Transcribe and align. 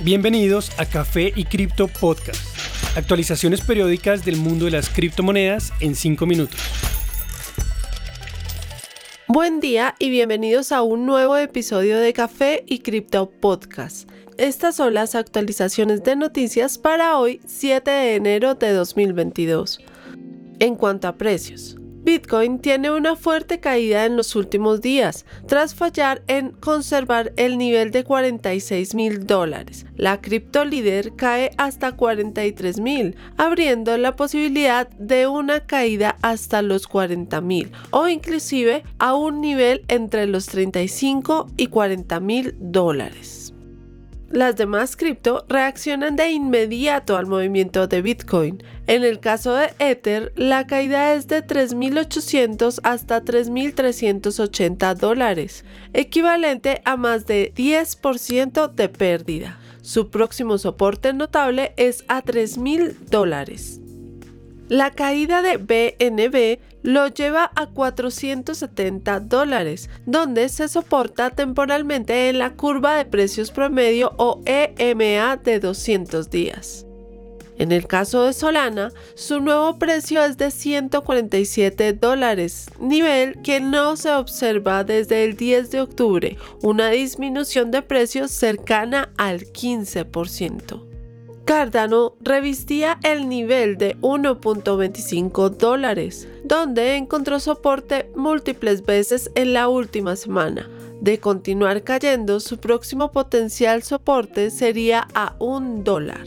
Bienvenidos 0.00 0.70
a 0.78 0.86
Café 0.86 1.32
y 1.34 1.44
Cripto 1.44 1.88
Podcast. 1.88 2.40
Actualizaciones 2.96 3.62
periódicas 3.62 4.24
del 4.24 4.36
mundo 4.36 4.66
de 4.66 4.70
las 4.70 4.88
criptomonedas 4.90 5.72
en 5.80 5.96
5 5.96 6.24
minutos. 6.24 6.60
Buen 9.26 9.58
día 9.58 9.96
y 9.98 10.10
bienvenidos 10.10 10.70
a 10.70 10.82
un 10.82 11.04
nuevo 11.04 11.36
episodio 11.36 11.98
de 11.98 12.12
Café 12.12 12.62
y 12.68 12.78
Cripto 12.78 13.28
Podcast. 13.28 14.08
Estas 14.36 14.76
son 14.76 14.94
las 14.94 15.16
actualizaciones 15.16 16.04
de 16.04 16.14
noticias 16.14 16.78
para 16.78 17.18
hoy, 17.18 17.40
7 17.44 17.90
de 17.90 18.14
enero 18.14 18.54
de 18.54 18.70
2022. 18.70 19.80
En 20.60 20.76
cuanto 20.76 21.08
a 21.08 21.16
precios, 21.16 21.76
Bitcoin 22.04 22.60
tiene 22.60 22.90
una 22.90 23.16
fuerte 23.16 23.60
caída 23.60 24.06
en 24.06 24.16
los 24.16 24.36
últimos 24.36 24.80
días, 24.80 25.26
tras 25.46 25.74
fallar 25.74 26.22
en 26.26 26.50
conservar 26.50 27.32
el 27.36 27.58
nivel 27.58 27.90
de 27.90 28.04
46 28.04 28.94
mil 28.94 29.26
dólares. 29.26 29.86
La 29.96 30.20
cripto 30.20 30.64
líder 30.64 31.14
cae 31.16 31.50
hasta 31.58 31.92
43 31.92 32.80
mil, 32.80 33.16
abriendo 33.36 33.96
la 33.98 34.16
posibilidad 34.16 34.88
de 34.90 35.26
una 35.26 35.60
caída 35.60 36.16
hasta 36.22 36.62
los 36.62 36.86
40 36.86 37.40
mil 37.40 37.72
o 37.90 38.08
inclusive 38.08 38.84
a 38.98 39.14
un 39.14 39.40
nivel 39.40 39.84
entre 39.88 40.26
los 40.26 40.46
35 40.46 41.48
y 41.56 41.66
40 41.66 42.20
mil 42.20 42.54
dólares. 42.58 43.52
Las 44.30 44.56
demás 44.56 44.94
cripto 44.94 45.46
reaccionan 45.48 46.14
de 46.14 46.30
inmediato 46.30 47.16
al 47.16 47.26
movimiento 47.26 47.86
de 47.86 48.02
Bitcoin. 48.02 48.62
En 48.86 49.02
el 49.02 49.20
caso 49.20 49.54
de 49.54 49.70
Ether, 49.78 50.34
la 50.36 50.66
caída 50.66 51.14
es 51.14 51.28
de 51.28 51.42
3.800 51.42 52.80
hasta 52.82 53.24
3.380 53.24 54.94
dólares, 54.96 55.64
equivalente 55.94 56.82
a 56.84 56.98
más 56.98 57.26
de 57.26 57.54
10% 57.54 58.70
de 58.74 58.88
pérdida. 58.90 59.58
Su 59.80 60.10
próximo 60.10 60.58
soporte 60.58 61.14
notable 61.14 61.72
es 61.78 62.04
a 62.08 62.22
3.000 62.22 62.96
dólares. 63.08 63.80
La 64.68 64.90
caída 64.90 65.40
de 65.40 65.56
BNB 65.56 66.58
lo 66.82 67.08
lleva 67.08 67.50
a 67.54 67.66
470 67.66 69.20
dólares, 69.20 69.90
donde 70.06 70.48
se 70.48 70.68
soporta 70.68 71.30
temporalmente 71.30 72.28
en 72.28 72.38
la 72.38 72.54
curva 72.54 72.96
de 72.96 73.04
precios 73.04 73.50
promedio 73.50 74.12
o 74.16 74.42
EMA 74.46 75.36
de 75.36 75.60
200 75.60 76.30
días. 76.30 76.84
En 77.58 77.72
el 77.72 77.88
caso 77.88 78.22
de 78.22 78.32
Solana, 78.32 78.92
su 79.16 79.40
nuevo 79.40 79.80
precio 79.80 80.24
es 80.24 80.38
de 80.38 80.52
147 80.52 81.92
dólares, 81.92 82.70
nivel 82.78 83.42
que 83.42 83.60
no 83.60 83.96
se 83.96 84.12
observa 84.12 84.84
desde 84.84 85.24
el 85.24 85.36
10 85.36 85.72
de 85.72 85.80
octubre, 85.80 86.38
una 86.62 86.90
disminución 86.90 87.72
de 87.72 87.82
precios 87.82 88.30
cercana 88.30 89.10
al 89.16 89.40
15%. 89.40 90.87
Cardano 91.48 92.12
revistía 92.20 92.98
el 93.02 93.26
nivel 93.26 93.78
de 93.78 93.96
1.25 94.02 95.48
dólares, 95.48 96.28
donde 96.44 96.96
encontró 96.96 97.40
soporte 97.40 98.10
múltiples 98.14 98.84
veces 98.84 99.30
en 99.34 99.54
la 99.54 99.70
última 99.70 100.14
semana. 100.16 100.68
De 101.00 101.18
continuar 101.20 101.84
cayendo, 101.84 102.40
su 102.40 102.58
próximo 102.58 103.12
potencial 103.12 103.82
soporte 103.82 104.50
sería 104.50 105.08
a 105.14 105.36
1 105.38 105.84
dólar. 105.84 106.26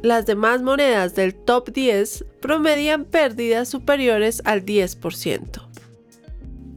Las 0.00 0.24
demás 0.24 0.62
monedas 0.62 1.14
del 1.14 1.34
top 1.34 1.70
10 1.74 2.24
promedian 2.40 3.04
pérdidas 3.04 3.68
superiores 3.68 4.40
al 4.46 4.64
10%. 4.64 5.68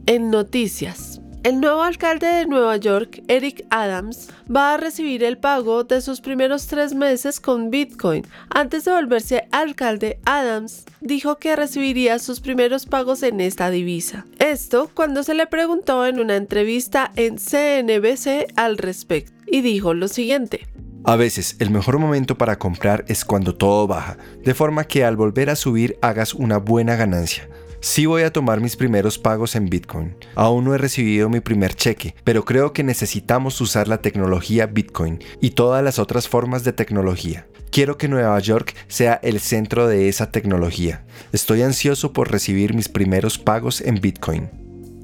En 0.04 0.30
noticias, 0.30 1.07
el 1.42 1.60
nuevo 1.60 1.82
alcalde 1.82 2.26
de 2.26 2.46
Nueva 2.46 2.76
York, 2.76 3.22
Eric 3.28 3.64
Adams, 3.70 4.28
va 4.54 4.74
a 4.74 4.76
recibir 4.76 5.22
el 5.22 5.38
pago 5.38 5.84
de 5.84 6.00
sus 6.00 6.20
primeros 6.20 6.66
tres 6.66 6.94
meses 6.94 7.40
con 7.40 7.70
Bitcoin. 7.70 8.26
Antes 8.50 8.84
de 8.84 8.92
volverse 8.92 9.48
alcalde, 9.50 10.18
Adams 10.24 10.84
dijo 11.00 11.38
que 11.38 11.56
recibiría 11.56 12.18
sus 12.18 12.40
primeros 12.40 12.86
pagos 12.86 13.22
en 13.22 13.40
esta 13.40 13.70
divisa. 13.70 14.26
Esto 14.38 14.90
cuando 14.92 15.22
se 15.22 15.34
le 15.34 15.46
preguntó 15.46 16.06
en 16.06 16.20
una 16.20 16.36
entrevista 16.36 17.12
en 17.16 17.38
CNBC 17.38 18.52
al 18.56 18.78
respecto, 18.78 19.32
y 19.46 19.60
dijo 19.60 19.94
lo 19.94 20.08
siguiente. 20.08 20.66
A 21.04 21.16
veces 21.16 21.56
el 21.60 21.70
mejor 21.70 21.98
momento 21.98 22.36
para 22.36 22.58
comprar 22.58 23.04
es 23.08 23.24
cuando 23.24 23.54
todo 23.54 23.86
baja, 23.86 24.18
de 24.44 24.54
forma 24.54 24.84
que 24.84 25.04
al 25.04 25.16
volver 25.16 25.48
a 25.48 25.56
subir 25.56 25.96
hagas 26.02 26.34
una 26.34 26.58
buena 26.58 26.96
ganancia. 26.96 27.48
Sí 27.80 28.06
voy 28.06 28.22
a 28.22 28.32
tomar 28.32 28.60
mis 28.60 28.74
primeros 28.74 29.18
pagos 29.18 29.54
en 29.54 29.66
Bitcoin. 29.66 30.16
Aún 30.34 30.64
no 30.64 30.74
he 30.74 30.78
recibido 30.78 31.28
mi 31.28 31.38
primer 31.38 31.74
cheque, 31.74 32.16
pero 32.24 32.44
creo 32.44 32.72
que 32.72 32.82
necesitamos 32.82 33.60
usar 33.60 33.86
la 33.86 34.02
tecnología 34.02 34.66
Bitcoin 34.66 35.22
y 35.40 35.50
todas 35.50 35.84
las 35.84 36.00
otras 36.00 36.28
formas 36.28 36.64
de 36.64 36.72
tecnología. 36.72 37.46
Quiero 37.70 37.96
que 37.96 38.08
Nueva 38.08 38.38
York 38.40 38.74
sea 38.88 39.20
el 39.22 39.38
centro 39.38 39.86
de 39.86 40.08
esa 40.08 40.32
tecnología. 40.32 41.04
Estoy 41.32 41.62
ansioso 41.62 42.12
por 42.12 42.32
recibir 42.32 42.74
mis 42.74 42.88
primeros 42.88 43.38
pagos 43.38 43.80
en 43.80 44.00
Bitcoin. 44.00 44.50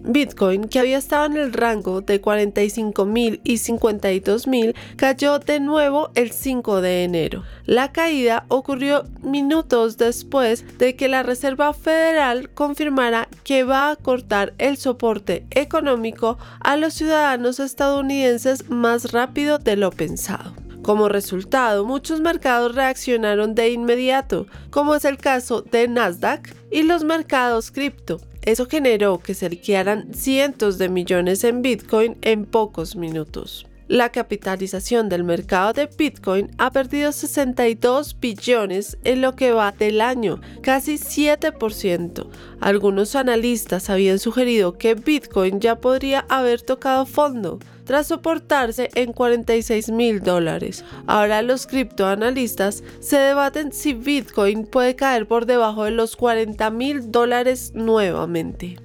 Bitcoin, 0.05 0.65
que 0.69 0.79
había 0.79 0.99
estado 0.99 1.25
en 1.27 1.37
el 1.37 1.53
rango 1.53 2.03
de 2.03 2.21
45.000 2.21 3.41
y 3.43 3.55
52.000, 3.55 4.75
cayó 4.97 5.39
de 5.39 5.61
nuevo 5.61 6.11
el 6.15 6.31
5 6.31 6.81
de 6.81 7.05
enero. 7.05 7.43
La 7.65 7.91
caída 7.91 8.45
ocurrió 8.49 9.05
minutos 9.23 9.97
después 9.97 10.79
de 10.79 10.95
que 10.95 11.09
la 11.09 11.23
Reserva 11.23 11.73
Federal 11.73 12.51
confirmara 12.51 13.29
que 13.45 13.65
va 13.65 13.91
a 13.91 13.97
cortar 13.97 14.53
el 14.59 14.77
soporte 14.77 15.47
económico 15.51 16.39
a 16.61 16.77
los 16.77 16.95
ciudadanos 16.95 17.59
estadounidenses 17.59 18.69
más 18.69 19.13
rápido 19.13 19.59
de 19.59 19.77
lo 19.77 19.91
pensado. 19.91 20.55
Como 20.85 21.09
resultado, 21.09 21.87
muchos 21.87 22.21
mercados 22.21 22.75
reaccionaron 22.75 23.55
de 23.55 23.71
inmediato, 23.71 24.47
como 24.69 24.95
es 24.95 25.07
el 25.07 25.17
caso 25.17 25.63
de 25.63 25.89
Nasdaq 25.89 26.55
y 26.71 26.83
los 26.83 27.05
mercados 27.05 27.71
cripto, 27.71 28.21
eso 28.45 28.67
generó 28.67 29.19
que 29.19 29.35
se 29.35 29.49
liquidaran 29.49 30.15
cientos 30.15 30.79
de 30.79 30.89
millones 30.89 31.45
en 31.45 31.63
Bitcoin 31.63 32.17
en 32.23 32.45
pocos 32.45 32.97
minutos. 32.97 33.67
La 33.87 34.11
capitalización 34.11 35.11
del 35.11 35.25
mercado 35.25 35.75
de 35.75 35.87
Bitcoin 35.87 36.51
ha 36.57 36.71
perdido 36.71 37.13
62 37.13 38.19
billones 38.19 38.97
en 39.05 39.21
lo 39.21 39.37
que 39.37 39.53
va 39.53 39.73
del 39.73 40.01
año, 40.01 40.41
casi 40.63 40.95
7%. 40.95 42.27
Algunos 42.61 43.15
analistas 43.15 43.91
habían 43.91 44.19
sugerido 44.19 44.79
que 44.79 44.95
Bitcoin 44.95 45.61
ya 45.61 45.77
podría 45.77 46.25
haber 46.31 46.63
tocado 46.63 47.05
fondo, 47.05 47.59
tras 47.85 48.09
soportarse 48.09 48.91
en 48.95 49.13
46 49.13 49.91
mil 49.91 50.21
dólares. 50.21 50.85
Ahora 51.07 51.43
los 51.43 51.67
criptoanalistas 51.67 52.83
se 53.01 53.19
debaten 53.19 53.73
si 53.73 53.95
Bitcoin 53.95 54.67
puede 54.67 54.97
caer 54.97 55.27
por 55.27 55.47
debajo 55.47 55.85
de 55.85 55.91
los 55.91 56.17
40 56.17 56.71
mil 56.71 57.11
dólares 57.11 57.73
nuevamente. 57.75 58.79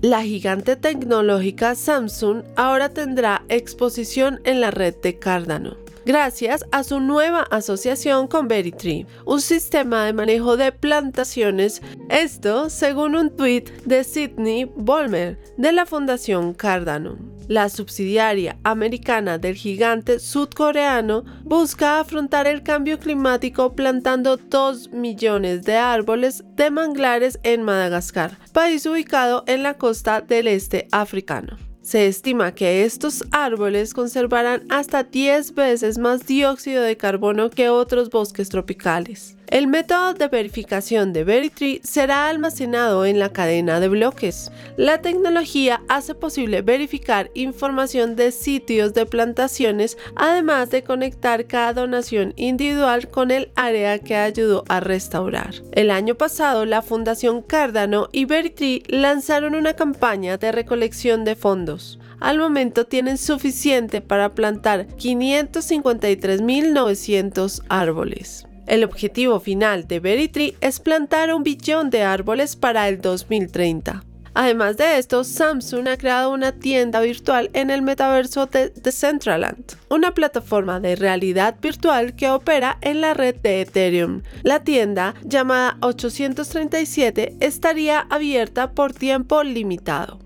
La 0.00 0.22
gigante 0.22 0.76
tecnológica 0.76 1.74
Samsung 1.74 2.42
ahora 2.56 2.90
tendrá 2.90 3.44
exposición 3.48 4.40
en 4.44 4.60
la 4.60 4.70
red 4.70 4.94
de 5.02 5.18
Cardano 5.18 5.84
gracias 6.04 6.64
a 6.72 6.84
su 6.84 7.00
nueva 7.00 7.42
asociación 7.50 8.26
con 8.26 8.48
Veritree, 8.48 9.06
un 9.24 9.40
sistema 9.40 10.04
de 10.04 10.12
manejo 10.12 10.56
de 10.56 10.72
plantaciones, 10.72 11.82
esto 12.08 12.70
según 12.70 13.16
un 13.16 13.30
tweet 13.34 13.64
de 13.84 14.04
Sidney 14.04 14.64
Bolmer 14.64 15.38
de 15.56 15.72
la 15.72 15.86
Fundación 15.86 16.54
Cardano. 16.54 17.33
La 17.48 17.68
subsidiaria 17.68 18.56
americana 18.64 19.36
del 19.36 19.54
gigante 19.54 20.18
sudcoreano 20.18 21.24
busca 21.42 22.00
afrontar 22.00 22.46
el 22.46 22.62
cambio 22.62 22.98
climático 22.98 23.74
plantando 23.74 24.38
2 24.38 24.92
millones 24.92 25.62
de 25.62 25.76
árboles 25.76 26.42
de 26.56 26.70
manglares 26.70 27.38
en 27.42 27.62
Madagascar, 27.62 28.38
país 28.52 28.86
ubicado 28.86 29.44
en 29.46 29.62
la 29.62 29.74
costa 29.74 30.22
del 30.22 30.48
este 30.48 30.88
africano. 30.90 31.58
Se 31.82 32.06
estima 32.06 32.54
que 32.54 32.84
estos 32.84 33.24
árboles 33.30 33.92
conservarán 33.92 34.62
hasta 34.70 35.02
10 35.02 35.54
veces 35.54 35.98
más 35.98 36.26
dióxido 36.26 36.82
de 36.82 36.96
carbono 36.96 37.50
que 37.50 37.68
otros 37.68 38.08
bosques 38.08 38.48
tropicales. 38.48 39.33
El 39.48 39.66
método 39.66 40.14
de 40.14 40.28
verificación 40.28 41.12
de 41.12 41.22
Veritree 41.22 41.82
será 41.84 42.28
almacenado 42.28 43.04
en 43.04 43.18
la 43.18 43.28
cadena 43.28 43.78
de 43.78 43.88
bloques. 43.88 44.50
La 44.76 45.02
tecnología 45.02 45.82
hace 45.88 46.14
posible 46.14 46.62
verificar 46.62 47.30
información 47.34 48.16
de 48.16 48.32
sitios 48.32 48.94
de 48.94 49.04
plantaciones, 49.06 49.98
además 50.16 50.70
de 50.70 50.82
conectar 50.82 51.46
cada 51.46 51.74
donación 51.74 52.32
individual 52.36 53.08
con 53.08 53.30
el 53.30 53.50
área 53.54 53.98
que 53.98 54.16
ayudó 54.16 54.64
a 54.68 54.80
restaurar. 54.80 55.56
El 55.72 55.90
año 55.90 56.14
pasado, 56.14 56.64
la 56.64 56.80
Fundación 56.80 57.42
Cardano 57.42 58.08
y 58.12 58.24
Veritree 58.24 58.82
lanzaron 58.88 59.54
una 59.54 59.74
campaña 59.74 60.38
de 60.38 60.52
recolección 60.52 61.24
de 61.24 61.36
fondos. 61.36 61.98
Al 62.18 62.38
momento 62.38 62.86
tienen 62.86 63.18
suficiente 63.18 64.00
para 64.00 64.34
plantar 64.34 64.86
553.900 64.96 67.62
árboles. 67.68 68.46
El 68.66 68.82
objetivo 68.82 69.40
final 69.40 69.86
de 69.86 70.00
Veritree 70.00 70.56
es 70.60 70.80
plantar 70.80 71.34
un 71.34 71.42
billón 71.42 71.90
de 71.90 72.02
árboles 72.02 72.56
para 72.56 72.88
el 72.88 73.00
2030. 73.00 74.04
Además 74.36 74.76
de 74.76 74.98
esto, 74.98 75.22
Samsung 75.22 75.86
ha 75.86 75.96
creado 75.96 76.32
una 76.32 76.50
tienda 76.50 77.00
virtual 77.00 77.50
en 77.52 77.70
el 77.70 77.82
metaverso 77.82 78.46
de 78.46 78.70
Decentraland, 78.70 79.76
una 79.90 80.12
plataforma 80.12 80.80
de 80.80 80.96
realidad 80.96 81.56
virtual 81.62 82.16
que 82.16 82.30
opera 82.30 82.78
en 82.80 83.00
la 83.00 83.14
red 83.14 83.36
de 83.36 83.60
Ethereum. 83.60 84.22
La 84.42 84.64
tienda, 84.64 85.14
llamada 85.22 85.76
837, 85.82 87.36
estaría 87.38 88.00
abierta 88.00 88.72
por 88.72 88.92
tiempo 88.92 89.44
limitado. 89.44 90.18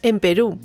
En 0.00 0.18
Perú, 0.18 0.58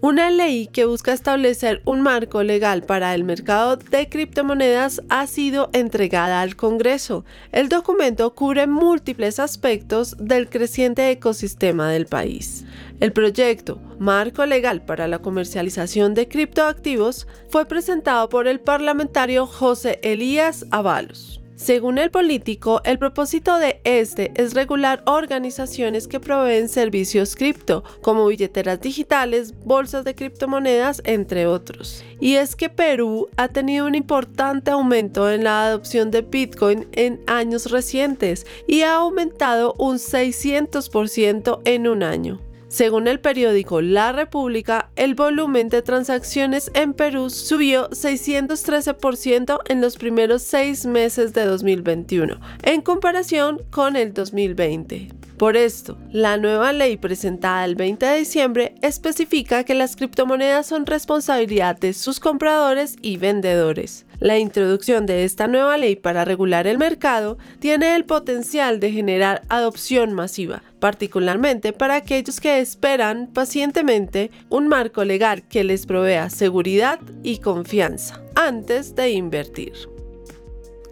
una 0.00 0.30
ley 0.30 0.68
que 0.68 0.84
busca 0.84 1.12
establecer 1.12 1.82
un 1.84 2.02
marco 2.02 2.42
legal 2.44 2.82
para 2.82 3.14
el 3.14 3.24
mercado 3.24 3.76
de 3.76 4.08
criptomonedas 4.08 5.02
ha 5.08 5.26
sido 5.26 5.70
entregada 5.72 6.40
al 6.40 6.54
Congreso. 6.54 7.24
El 7.50 7.68
documento 7.68 8.34
cubre 8.34 8.66
múltiples 8.68 9.40
aspectos 9.40 10.16
del 10.18 10.48
creciente 10.48 11.10
ecosistema 11.10 11.90
del 11.90 12.06
país. 12.06 12.64
El 13.00 13.12
proyecto 13.12 13.80
Marco 13.98 14.46
Legal 14.46 14.82
para 14.84 15.08
la 15.08 15.18
Comercialización 15.18 16.14
de 16.14 16.28
Criptoactivos 16.28 17.26
fue 17.48 17.66
presentado 17.66 18.28
por 18.28 18.46
el 18.46 18.60
parlamentario 18.60 19.46
José 19.46 19.98
Elías 20.02 20.64
Avalos. 20.70 21.40
Según 21.58 21.98
el 21.98 22.12
político, 22.12 22.80
el 22.84 23.00
propósito 23.00 23.58
de 23.58 23.80
este 23.82 24.30
es 24.36 24.54
regular 24.54 25.02
organizaciones 25.06 26.06
que 26.06 26.20
proveen 26.20 26.68
servicios 26.68 27.34
cripto, 27.34 27.82
como 28.00 28.26
billeteras 28.26 28.80
digitales, 28.80 29.52
bolsas 29.64 30.04
de 30.04 30.14
criptomonedas, 30.14 31.02
entre 31.04 31.48
otros. 31.48 32.04
Y 32.20 32.36
es 32.36 32.54
que 32.54 32.68
Perú 32.68 33.28
ha 33.36 33.48
tenido 33.48 33.86
un 33.88 33.96
importante 33.96 34.70
aumento 34.70 35.28
en 35.28 35.42
la 35.42 35.66
adopción 35.66 36.12
de 36.12 36.22
Bitcoin 36.22 36.86
en 36.92 37.20
años 37.26 37.72
recientes 37.72 38.46
y 38.68 38.82
ha 38.82 38.94
aumentado 38.94 39.74
un 39.78 39.96
600% 39.96 41.60
en 41.64 41.88
un 41.88 42.04
año. 42.04 42.47
Según 42.68 43.08
el 43.08 43.18
periódico 43.18 43.80
La 43.80 44.12
República, 44.12 44.90
el 44.94 45.14
volumen 45.14 45.70
de 45.70 45.80
transacciones 45.80 46.70
en 46.74 46.92
Perú 46.92 47.30
subió 47.30 47.88
613% 47.90 49.60
en 49.68 49.80
los 49.80 49.96
primeros 49.96 50.42
seis 50.42 50.84
meses 50.84 51.32
de 51.32 51.46
2021, 51.46 52.38
en 52.62 52.82
comparación 52.82 53.62
con 53.70 53.96
el 53.96 54.12
2020. 54.12 55.27
Por 55.38 55.56
esto, 55.56 55.96
la 56.10 56.36
nueva 56.36 56.72
ley 56.72 56.96
presentada 56.96 57.64
el 57.64 57.76
20 57.76 58.04
de 58.04 58.18
diciembre 58.18 58.74
especifica 58.82 59.62
que 59.62 59.74
las 59.74 59.94
criptomonedas 59.94 60.66
son 60.66 60.84
responsabilidad 60.84 61.78
de 61.78 61.92
sus 61.92 62.18
compradores 62.18 62.96
y 63.02 63.18
vendedores. 63.18 64.04
La 64.18 64.36
introducción 64.38 65.06
de 65.06 65.22
esta 65.22 65.46
nueva 65.46 65.76
ley 65.76 65.94
para 65.94 66.24
regular 66.24 66.66
el 66.66 66.76
mercado 66.76 67.38
tiene 67.60 67.94
el 67.94 68.04
potencial 68.04 68.80
de 68.80 68.90
generar 68.90 69.42
adopción 69.48 70.12
masiva, 70.12 70.64
particularmente 70.80 71.72
para 71.72 71.94
aquellos 71.94 72.40
que 72.40 72.58
esperan 72.58 73.28
pacientemente 73.28 74.32
un 74.48 74.66
marco 74.66 75.04
legal 75.04 75.44
que 75.46 75.62
les 75.62 75.86
provea 75.86 76.30
seguridad 76.30 76.98
y 77.22 77.38
confianza 77.38 78.20
antes 78.34 78.96
de 78.96 79.10
invertir. 79.10 79.97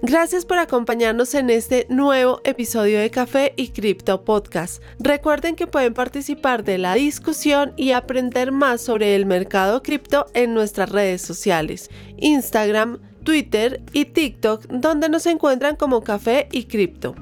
Gracias 0.02 0.44
por 0.44 0.58
acompañarnos 0.58 1.34
en 1.34 1.48
este 1.48 1.86
nuevo 1.88 2.42
episodio 2.44 3.00
de 3.00 3.10
Café 3.10 3.54
y 3.56 3.68
Cripto 3.68 4.24
Podcast. 4.24 4.82
Recuerden 4.98 5.56
que 5.56 5.66
pueden 5.66 5.94
participar 5.94 6.64
de 6.64 6.76
la 6.76 6.94
discusión 6.94 7.72
y 7.76 7.92
aprender 7.92 8.52
más 8.52 8.82
sobre 8.82 9.16
el 9.16 9.24
mercado 9.24 9.82
cripto 9.82 10.26
en 10.34 10.52
nuestras 10.52 10.90
redes 10.90 11.22
sociales, 11.22 11.90
Instagram, 12.18 12.98
Twitter 13.24 13.82
y 13.94 14.04
TikTok, 14.04 14.66
donde 14.66 15.08
nos 15.08 15.24
encuentran 15.24 15.76
como 15.76 16.04
Café 16.04 16.48
y 16.52 16.64
Cripto. 16.64 17.14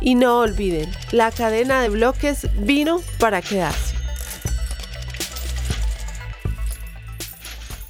Y 0.00 0.16
no 0.16 0.40
olviden, 0.40 0.90
la 1.12 1.30
cadena 1.30 1.80
de 1.80 1.90
bloques 1.90 2.48
vino 2.58 3.00
para 3.20 3.40
quedarse. 3.40 3.89